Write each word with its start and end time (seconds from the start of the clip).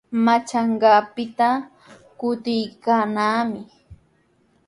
Manchakanqaapita 0.25 1.47
kutikaykaanami. 2.19 3.61